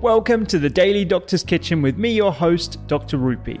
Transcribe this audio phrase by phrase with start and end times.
[0.00, 3.16] Welcome to the Daily Doctor's Kitchen with me, your host, Dr.
[3.16, 3.60] Rupy.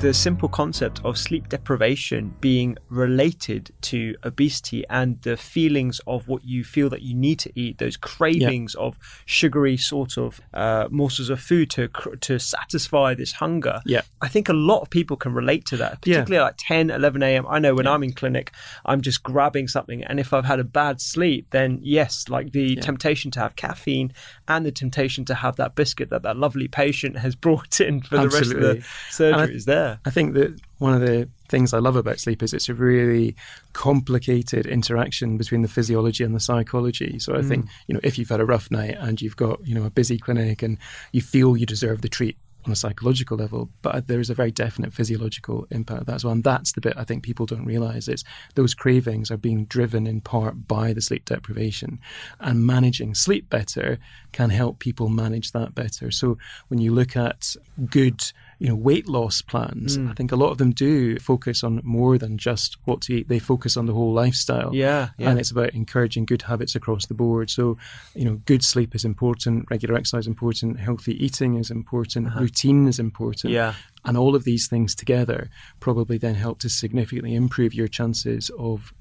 [0.00, 6.44] the simple concept of sleep deprivation being related to obesity and the feelings of what
[6.44, 8.84] you feel that you need to eat, those cravings yeah.
[8.84, 11.88] of sugary sort of uh, morsels of food to
[12.20, 13.80] to satisfy this hunger.
[13.86, 14.02] Yeah.
[14.20, 16.42] I think a lot of people can relate to that, particularly yeah.
[16.42, 17.46] like 10, 11 a.m.
[17.48, 17.92] I know when yeah.
[17.92, 18.52] I'm in clinic,
[18.84, 20.04] I'm just grabbing something.
[20.04, 24.12] And if I've had a bad sleep, then yes, like the temptation to have caffeine
[24.46, 28.18] and the temptation to have that biscuit that that lovely patient has brought in for
[28.18, 28.28] Absolutely.
[28.28, 29.95] the rest of the surgery is there.
[30.04, 33.36] I think that one of the things I love about sleep is it's a really
[33.72, 37.18] complicated interaction between the physiology and the psychology.
[37.18, 37.48] So I mm.
[37.48, 39.90] think, you know, if you've had a rough night and you've got, you know, a
[39.90, 40.78] busy clinic and
[41.12, 42.36] you feel you deserve the treat
[42.66, 46.24] on a psychological level, but there is a very definite physiological impact of that as
[46.24, 46.32] well.
[46.32, 48.24] And that's the bit I think people don't realize is
[48.54, 52.00] those cravings are being driven in part by the sleep deprivation.
[52.40, 53.98] And managing sleep better
[54.32, 56.10] can help people manage that better.
[56.10, 57.54] So when you look at
[57.88, 58.20] good
[58.58, 59.98] you know weight loss plans.
[59.98, 60.10] Mm.
[60.10, 63.28] i think a lot of them do focus on more than just what to eat.
[63.28, 64.74] They focus on the whole lifestyle.
[64.74, 67.50] Yeah, yeah, and it's about encouraging good habits across the board.
[67.50, 67.76] So
[68.14, 69.66] you know good sleep is important.
[69.70, 70.80] Regular exercise is important.
[70.80, 72.28] Healthy eating is important.
[72.28, 72.40] Uh-huh.
[72.40, 73.52] Routine is important.
[73.52, 73.74] Yeah.
[74.04, 75.50] And all of these things together
[75.80, 78.92] probably then help to significantly improve your chances of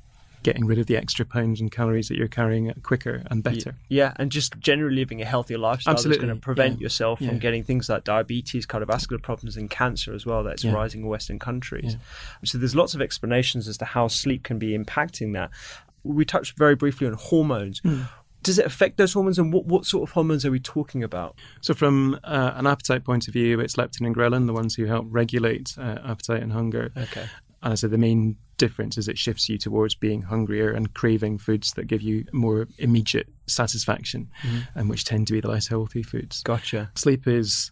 [0.45, 3.75] getting rid of the extra pounds and calories that you're carrying quicker and better.
[3.89, 6.23] Yeah, and just generally living a healthier lifestyle Absolutely.
[6.23, 6.83] is going to prevent yeah.
[6.83, 7.33] yourself from yeah.
[7.33, 10.71] getting things like diabetes, cardiovascular problems, and cancer as well that's yeah.
[10.71, 11.97] rising in Western countries.
[12.43, 15.49] So there's lots of explanations as to how sleep can be impacting that.
[16.03, 17.81] We touched very briefly on hormones.
[17.81, 18.07] Mm
[18.45, 21.35] does it affect those hormones and what, what sort of hormones are we talking about?
[21.61, 24.85] So, from uh, an appetite point of view, it's leptin and ghrelin, the ones who
[24.85, 26.91] help regulate uh, appetite and hunger.
[26.95, 27.25] Okay.
[27.65, 31.39] And I said the main difference is it shifts you towards being hungrier and craving
[31.39, 34.59] foods that give you more immediate satisfaction mm-hmm.
[34.75, 36.43] and which tend to be the less healthy foods.
[36.43, 36.91] Gotcha.
[36.93, 37.71] Sleep is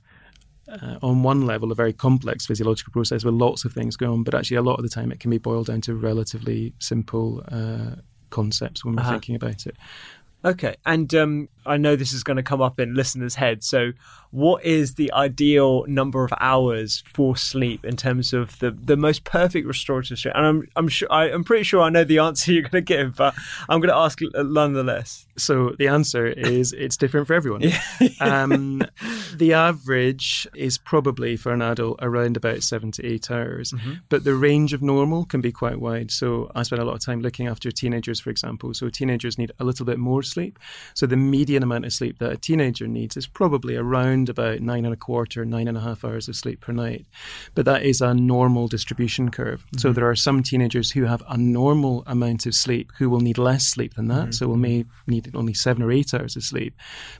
[0.68, 4.24] uh, on one level a very complex physiological process with lots of things going on,
[4.24, 7.44] but actually a lot of the time it can be boiled down to relatively simple
[7.50, 7.96] uh,
[8.32, 9.12] concepts when we're uh-huh.
[9.12, 9.78] thinking about it.
[10.44, 13.68] Okay, and um, I know this is going to come up in listeners' heads.
[13.68, 13.94] So,
[14.32, 19.26] what is the ideal number of hours for sleep in terms of the, the most
[19.26, 20.34] perfect restorative sleep?
[20.36, 22.82] And I'm I'm sure I, am pretty sure I know the answer you're going to
[22.82, 23.36] give, but
[23.70, 25.28] I'm going to ask nonetheless.
[25.38, 27.64] So the answer is it's different for everyone.
[28.20, 28.82] um,
[29.36, 33.94] the average is probably for an adult around about seven to eight hours, mm-hmm.
[34.10, 36.10] but the range of normal can be quite wide.
[36.10, 38.74] So I spend a lot of time looking after teenagers, for example.
[38.74, 40.58] So teenagers need a little bit more sleep.
[40.96, 44.62] So the median amount of sleep that a teenager needs is probably around around about
[44.62, 47.06] nine and a quarter, nine and a half hours of sleep per night.
[47.56, 49.62] But that is a normal distribution curve.
[49.62, 49.80] Mm-hmm.
[49.80, 53.38] So there are some teenagers who have a normal amount of sleep who will need
[53.38, 54.22] less sleep than that.
[54.22, 54.32] Mm-hmm.
[54.32, 56.76] So will may need only seven or eight hours of sleep.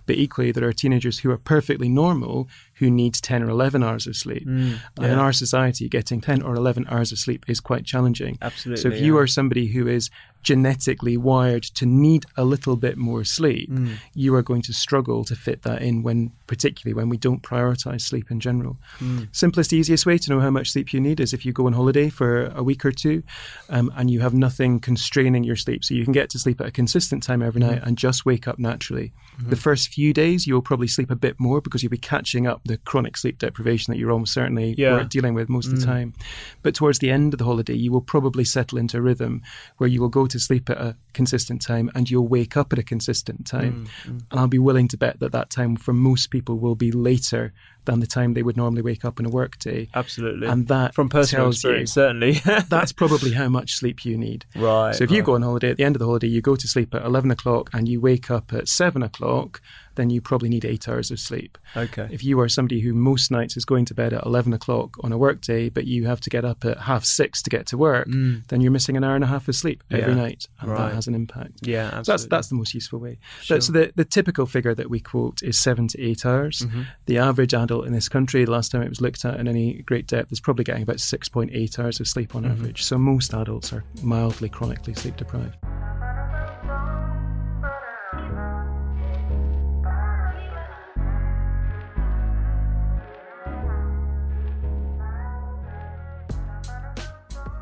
[0.06, 2.48] But equally, there are teenagers who are perfectly normal
[2.84, 4.46] who need 10 or 11 hours of sleep.
[4.48, 8.38] Mm, And in our society, getting 10 or 11 hours of sleep is quite challenging.
[8.42, 10.10] Absolutely, So if you are somebody who is
[10.44, 13.94] genetically wired to need a little bit more sleep, Mm.
[14.14, 18.02] you are going to struggle to fit that in when, particularly when we don't prioritize
[18.02, 18.78] sleep in general.
[19.00, 19.30] Mm.
[19.32, 21.74] Simplest, easiest way to know how much sleep you need is if you go on
[21.74, 23.24] holiday for a week or two
[23.70, 25.86] um, and you have nothing constraining your sleep.
[25.86, 27.70] So you can get to sleep at a consistent time every Mm-hmm.
[27.76, 29.14] night and just wake up naturally.
[29.40, 32.62] The first few days, you'll probably sleep a bit more because you'll be catching up
[32.66, 35.00] the chronic sleep deprivation that you're almost certainly Yeah.
[35.00, 35.10] Mm.
[35.10, 36.14] dealing with most of the time.
[36.62, 39.42] But towards the end of the holiday, you will probably settle into a rhythm
[39.78, 42.80] where you will go to sleep at a consistent time and you'll wake up at
[42.80, 43.88] a consistent time.
[44.06, 46.92] Mm, And I'll be willing to bet that that time for most people will be
[46.92, 47.54] later
[47.86, 49.90] than the time they would normally wake up in a work day.
[49.94, 50.48] Absolutely.
[50.48, 52.32] And that from personal experience, you certainly.
[52.70, 54.46] that's probably how much sleep you need.
[54.56, 56.56] Right, So if you go on holiday at the end of the holiday, you go
[56.56, 59.62] to sleep at 11 o'clock and you wake up at 7 o'clock,
[59.96, 61.56] then you probably need eight hours of sleep.
[61.78, 62.08] Okay.
[62.10, 65.12] If you are somebody who most nights is going to bed at 11 o'clock on
[65.12, 67.78] a work day, but you have to get up at half six to get to
[67.78, 70.18] work, then you're missing an hour and a half of sleep every Mm.
[70.18, 70.22] Yeah.
[70.24, 70.48] night.
[70.62, 70.88] And Right.
[70.90, 71.60] that has an impact.
[71.68, 73.20] Yeah, So that's that's the most useful way.
[73.42, 73.58] Sure.
[73.58, 76.60] But, so the, the typical figure that we quote is seven to eight hours.
[76.62, 76.82] Mm-hmm.
[77.06, 79.82] The average adult in this country, the last time it was looked at in any
[79.82, 82.46] great depth, is probably getting about six point eight hours of sleep Mm-hmm.
[82.46, 82.84] on average.
[82.84, 85.58] So most adults are mildly chronically sleep deprived.